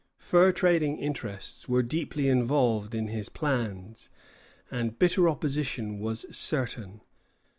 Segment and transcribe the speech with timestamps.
[0.17, 4.09] Fur trading interests were deeply involved in his plans,
[4.71, 7.01] and bitter opposition was certain.